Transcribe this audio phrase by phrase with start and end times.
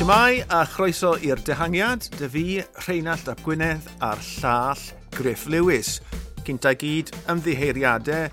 [0.00, 2.42] Shemai a chroeso i'r dehangiad, dy fi,
[2.86, 4.80] Rheinald Ap Gwynedd a'r llall
[5.12, 5.98] Griff Lewis.
[6.46, 8.30] Cynta gyd, ymddiheiriadau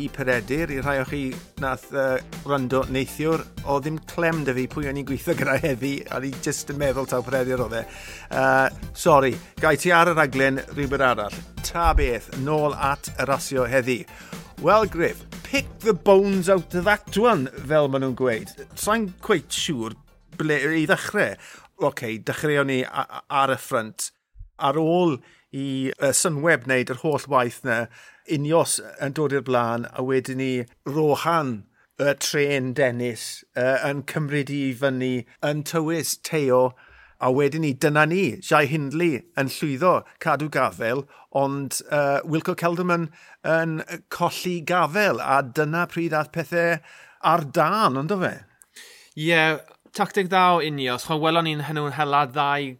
[0.00, 1.20] i peredur, i rhai o chi
[1.60, 2.16] nath uh,
[2.48, 6.32] rando neithiwr, o ddim clem dy fi pwy o'n i'n gweithio gyda heddi, a ni
[6.40, 7.84] jyst yn meddwl taw peredur o dde.
[8.32, 11.40] Uh, sorry, gai ti ar y raglen rhywbeth arall.
[11.60, 14.06] Ta beth, nôl at y rasio heddi.
[14.64, 18.56] Wel, Griff, pick the bones out of that one, fel maen nhw'n gweud.
[18.72, 20.00] Sa'n cweith siŵr
[20.40, 24.10] ble, i ddechrau, oce, okay, dechreuon ni ar y ffrant
[24.60, 25.16] ar ôl
[25.56, 27.86] i uh, Sunweb wneud yr holl waith na,
[28.30, 30.52] unios yn dod i'r blaen, a wedyn ni
[30.86, 31.64] rohan
[32.00, 35.12] y tren Dennis uh, yn cymryd i fyny
[35.46, 36.70] yn tywys teo,
[37.20, 41.04] a wedyn ni, dyna ni, Jai Hindley yn llwyddo cadw gafel,
[41.36, 43.10] ond uh, Wilco Kelderman
[43.44, 43.80] yn
[44.12, 46.78] colli gafel, a dyna pryd ath pethau
[47.20, 48.32] ar dan, ond o fe?
[49.18, 49.60] Ie, yeah,
[49.96, 52.76] tactic dda o unios, chwan welon ni'n hynny'n hela ddau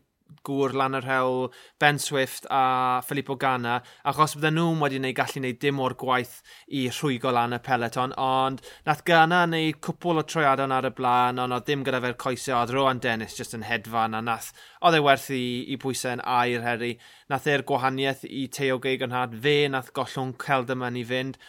[0.47, 1.49] gŵr lan yr hel,
[1.81, 6.37] Ben Swift a Filippo Ganna, achos bydden nhw wedi gwneud gallu gwneud dim o'r gwaith
[6.79, 11.43] i rhwygo lan y peleton, ond nath Ganna wneud cwpl o troiadon ar y blaen,
[11.43, 15.01] ond oedd dim gyda fe'r coesau, oedd Rowan Dennis just yn hedfan, a nath, oedd
[15.01, 15.45] e werth i,
[15.75, 16.95] i pwysau'n air heri,
[17.33, 21.41] nath e'r gwahaniaeth i Teo Geigonhad, had, fe nath gollwng Celdam yn i fynd,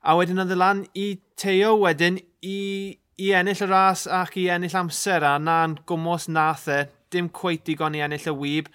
[0.00, 2.60] a wedyn oedd y lan i Teo wedyn i
[3.20, 6.78] i ennill y ras ac i ennill amser a na'n gwmwys nath e,
[7.12, 8.70] dim cweit digon i ennill y wyb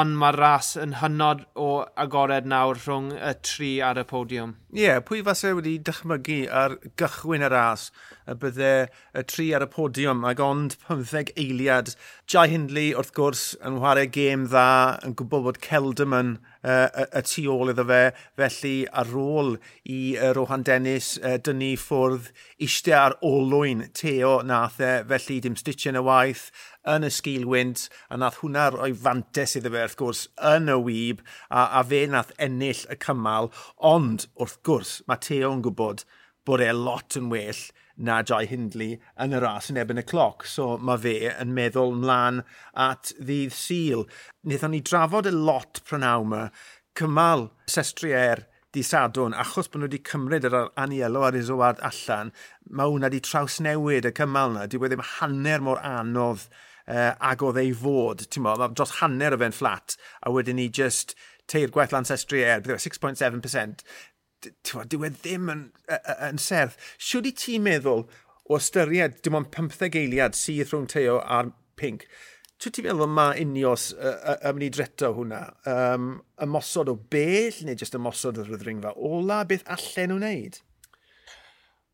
[0.00, 1.68] ond mae'r ras yn hynod o
[2.04, 4.54] agored nawr rhwng y tri ar y podiwm.
[4.72, 7.90] Ie, yeah, pwy fase wedi dychmygu ar gychwyn y ras
[8.24, 8.72] y bydde
[9.18, 11.92] y tri ar y podiwm ac ond 15 eiliad.
[12.30, 14.68] Jai Hindley wrth gwrs yn chwarae gêm dda
[15.04, 18.02] yn gwybod bod Celderman uh, y, y tu ôl iddo fe,
[18.38, 22.30] felly ar ôl i uh, Rohan Dennis uh, dynnu ffwrdd
[22.62, 26.48] eistedd ar olwyn Teo nath e, felly dim stitch yn y waith
[26.88, 30.78] yn y sgil wynt, a nath hwnna roi fantes iddo fe wrth gwrs yn y
[30.88, 36.04] wyb, a, a fe nath ennill y cymal, ond wrth gwrs mae Teo'n gwybod
[36.46, 37.62] bod e lot yn well
[37.96, 40.46] na Jai Hindley yn y ras yn ebyn y cloc.
[40.48, 42.42] So mae fe yn meddwl mlaen
[42.74, 44.06] at ddydd syl.
[44.48, 46.46] Nethon ni drafod y lot prynaw yma,
[46.98, 52.30] cymal sestrier di sadwn, achos bod nhw wedi cymryd yr anielo a'r isoad allan,
[52.72, 54.66] mae hwnna wedi trawsnewid y cymal yna.
[54.72, 56.48] Dwi wedi hanner mor anodd
[56.88, 60.68] uh, ag oedd ei fod, ti'n mo, dros hanner o fe'n fflat, a wedyn ni
[60.68, 61.16] just
[61.50, 63.86] teir gwaith ancestry er, 6.7%,
[64.42, 65.64] dyw e ddim yn,
[66.28, 66.78] yn serth.
[66.98, 68.06] Siwyd i ti'n meddwl
[68.50, 72.06] o ystyried dim ond 15 eiliad sydd rhwng Teo a'r Pink,
[72.62, 75.40] Swy ti'n meddwl mae unios yn mynd i dreto hwnna?
[75.66, 76.12] Um,
[76.44, 78.92] ymosod o bell neu jyst ymosod o'r ryddringfa?
[79.02, 80.58] Ola, beth allan nhw'n wneud?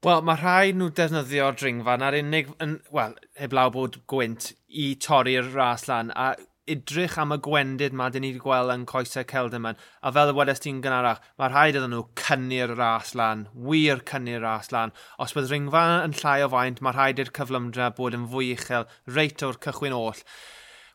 [0.06, 2.52] Wel, mae rhai nhw defnyddio dringfa na'r unig,
[2.94, 6.26] wel, heblaw bod gwynt i torri'r ras lan a
[6.70, 9.72] edrych am y gwendid mae dyn ni wedi gweld yn coesau celd yma.
[9.98, 14.46] A fel y wedes ti'n gynharach, mae rhaid iddyn nhw cynnu'r ras lan, wir cynnu'r
[14.46, 14.94] ras lan.
[15.18, 18.86] Os bydd ringfa yn llai o faint, mae rhaid i'r cyflymdra bod yn fwy uchel,
[19.18, 20.24] reit o'r cychwyn oll.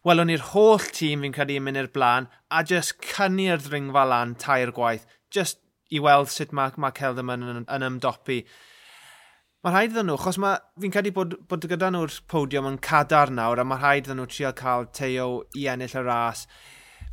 [0.07, 4.37] Welwn ni'r holl tîm fi'n credu yn mynd i'r blaen, a just cynnu'r ddringfa lan
[4.39, 5.59] tair gwaith, just
[5.91, 8.45] i weld sut mae, mae Celdam yn, yn, yn ymdopi.
[9.63, 10.35] Mae rhaid iddyn nhw, achos
[10.83, 14.25] fi'n credu bod, bod gyda nhw'r podiwm yn cadar nawr, a mae rhaid iddyn nhw
[14.27, 16.41] trio cael teo i ennill y ras.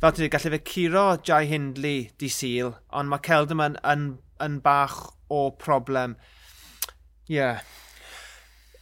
[0.01, 4.03] Fel ti'n gallu fe curo Jai Hindley di syl, ond mae Celdam yn, yn,
[4.43, 4.97] yn bach
[5.31, 6.17] o problem.
[7.29, 7.37] Ie.
[7.37, 7.63] Yeah.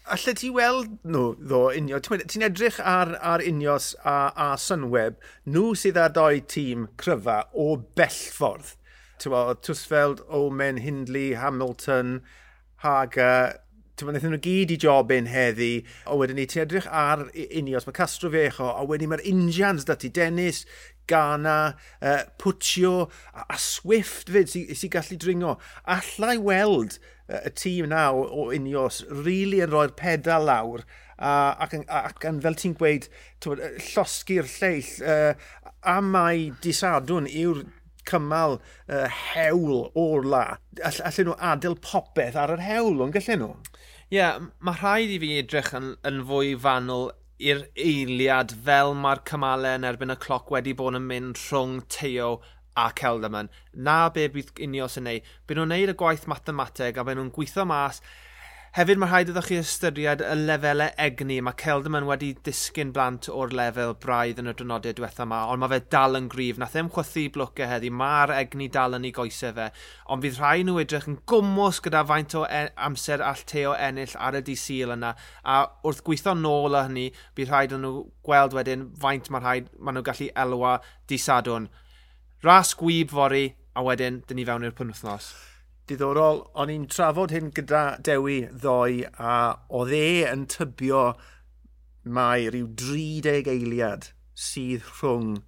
[0.09, 2.01] Alla ti weld nhw, ddo, unio.
[2.01, 7.75] Ti'n edrych ar, ar unios a, a Sunweb, nhw sydd â doi tîm cryfa o
[7.77, 8.73] bellffordd.
[9.21, 12.23] Ti'n gweld, Omen, Hindley, Hamilton,
[12.79, 13.31] Haga,
[13.99, 17.97] ti'n meddwl, nhw gyd i jobyn heddi, a wedyn ni, ti'n edrych ar unios, mae
[17.97, 20.61] Castro Fecho, a wedyn mae'r Indians dati, Dennis,
[21.09, 21.57] Ghana,
[21.99, 25.57] uh, Puccio a, a Swift fyd sy'n sy gallu dringo.
[25.89, 30.85] Allai weld uh, y tîm naw o unios, really yn rhoi'r pedal lawr,
[31.17, 31.33] a,
[31.65, 33.09] ac, ac, ac yn, fel ti'n gweud,
[33.43, 35.33] llosgi'r lleill, uh,
[35.83, 37.65] a mae disadwn yw'r
[38.09, 40.43] cymal uh, hewl o'r la.
[40.83, 43.53] All, allan nhw adael popeth ar yr hewl o'n gallen nhw?
[44.09, 49.21] Ie, yeah, mae rhaid i fi edrych yn, yn fwy fanwl i'r eiliad fel mae'r
[49.29, 52.39] cymalau yn erbyn y cloc wedi bod yn mynd rhwng teo
[52.79, 53.49] a Celdaman.
[53.73, 55.29] Na be bydd unios yn neud.
[55.47, 58.01] Byd nhw'n neud y gwaith mathemateg a byd nhw'n gweithio mas
[58.69, 61.39] Hefyd mae rhaid iddo chi ystyried y lefelau egni.
[61.41, 65.71] Mae Celdamon wedi disgyn blant o'r lefel braidd yn y drynodau diwethaf yma, ond mae
[65.71, 66.59] fe dal yn grif.
[66.61, 69.71] Nath e'n chwythu blwcau heddi, mae'r egni dal yn ei goesau fe.
[70.13, 74.13] Ond fydd rhai nhw edrych yn gwmwys gyda faint o en amser all teo ennill
[74.21, 75.15] ar y disil yna.
[75.49, 79.97] A wrth gweithio nôl â hynny, bydd rhaid nhw gweld wedyn faint mae rhaid maen
[79.97, 80.77] nhw gallu elwa
[81.09, 81.71] disadwn.
[82.45, 85.33] Ras gwyb fori, a wedyn, dyn ni fewn i'r pwnwthnos
[85.89, 86.43] diddorol.
[86.59, 89.35] O'n i'n trafod hyn gyda Dewi ddoe a
[89.79, 91.03] oedd e yn tybio
[92.05, 95.39] mai rhyw 30 eiliad sydd rhwng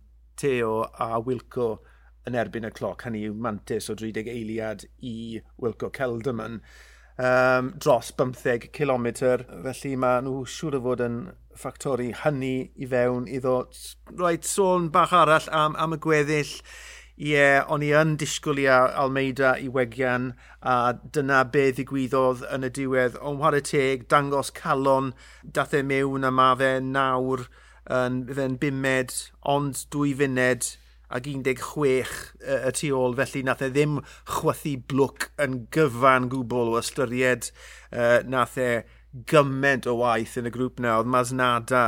[0.41, 1.71] Teo a Wilco
[2.27, 3.05] yn erbyn y cloc.
[3.05, 6.59] Hynny yw mantis o 30 eiliad i Wilco Celderman
[7.17, 9.07] um, dros 15 km.
[9.67, 11.19] Felly mae nhw siŵr o fod yn
[11.57, 13.57] ffactori hynny i fewn iddo.
[14.17, 16.55] Roed sôn bach arall am, am y gweddill
[17.21, 20.31] Ie, yeah, o'n i yn disgwyl i Almeida i wegian
[20.65, 23.19] a dyna be ddigwyddodd yn y diwedd.
[23.21, 25.11] Ond ware teg, dangos calon,
[25.45, 27.45] dath e mewn a ma fe nawr
[27.93, 29.13] yn fe'n bimed,
[29.53, 30.71] ond dwy funed
[31.13, 33.99] ac 16 y tu ôl, felly nath e ddim
[34.39, 37.51] chwythu blwc yn gyfan gwbl o ystyried.
[37.93, 38.71] Uh, nath e
[39.29, 41.85] gymaint o waith yn y grŵp na, oedd Masnada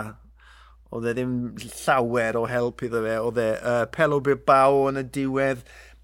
[0.93, 5.05] oedd e ddim llawer o help iddo fe, oedd e uh, Pelo Bilbao yn y
[5.15, 5.63] diwedd,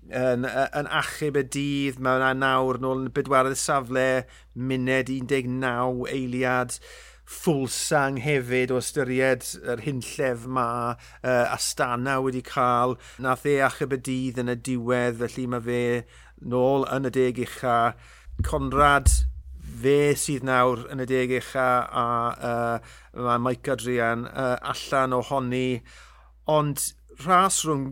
[0.09, 4.07] yn, yn achub y dydd, mae yna nawr nôl yn bedwaredd safle,
[4.57, 5.61] muned 19
[6.09, 6.79] eiliad,
[7.29, 12.97] ffwlsang hefyd o ystyried yr hunllef ma uh, Astana wedi cael.
[13.21, 15.83] Nath e achub y dydd yn y diwedd, felly mae fe
[16.41, 17.77] nôl yn y deg ucha.
[18.47, 19.13] Conrad
[19.83, 21.69] fe sydd nawr yn y deg eich a,
[22.49, 25.81] uh, mae Mike Adrian uh, allan ohoni,
[26.49, 26.83] ond
[27.25, 27.87] ras rhwng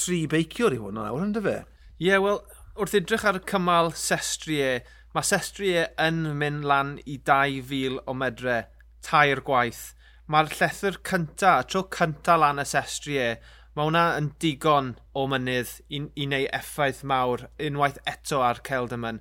[0.00, 1.60] tri beiciwr i hwn nawr, ynddo fe?
[2.00, 2.42] Ie, yeah, wel,
[2.80, 4.80] wrth edrych ar y cymal sestrie,
[5.14, 8.62] mae sestrie yn mynd lan i 2,000 o medre,
[9.04, 9.90] tair gwaith.
[10.30, 13.32] Mae'r llethyr cynta, tro cynta lan y sestrie,
[13.74, 19.20] mae hwnna yn digon o mynydd i, i wneud effaith mawr unwaith eto ar Celdamon.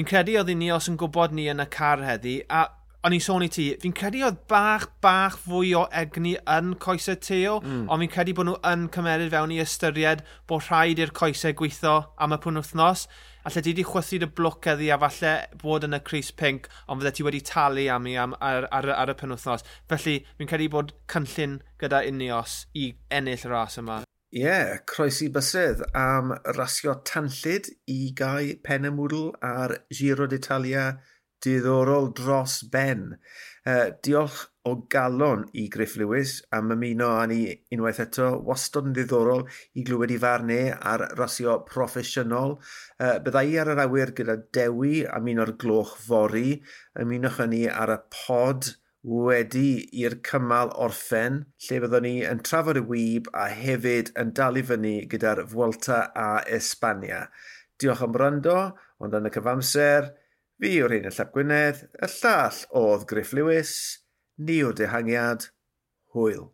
[0.00, 2.62] Fi'n credu oedd ni os yn gwybod ni yn y car heddi, a
[3.04, 7.18] o'n i'n sôn i ti, fi'n credu oedd bach, bach fwy o egni yn coesau
[7.20, 7.82] teo, mm.
[7.92, 11.98] ond fi'n credu bod nhw yn cymeryd fewn i ystyried bod rhaid i'r coesau gweithio
[12.16, 13.04] am y pwn wythnos.
[13.44, 17.04] A lle ti wedi chwythu'r blwc eddi a falle bod yn y Cris Pink, ond
[17.04, 19.68] fydde ti wedi talu am i am, ar, ar, ar y penwthnos.
[19.92, 24.06] Felly, fi'n credu bod cynllun gyda Unios i ennill y ras yma.
[24.30, 28.52] Ie, yeah, croesi bysedd am rasio tanllyd i gau
[28.94, 30.84] mwdl ar Giro d'Italia
[31.42, 33.16] diddorol dros ben.
[33.66, 37.40] Uh, diolch o galon i Griff Lewis am ymuno â ni
[37.74, 38.28] unwaith eto.
[38.46, 39.42] Wastod yn ddiddorol
[39.74, 42.54] i glywed i farnau ar rasio proffesiynol.
[43.02, 46.60] Uh, bydda i ar yr awyr gyda Dewi am un o'r gloch fori.
[47.02, 52.80] Ymunwch â ni ar y pod wedi i'r cymal orffen, lle byddwn ni yn trafod
[52.80, 57.22] y wyb a hefyd yn dal i fyny gyda'r Vuelta a Espania.
[57.80, 58.58] Diolch am rando,
[59.00, 60.10] ond yn y cyfamser,
[60.60, 63.74] fi o'r hyn y Llap Gwynedd, y llall oedd Griff Lewis,
[64.36, 65.48] ni o dehangiad,
[66.12, 66.50] hwyl.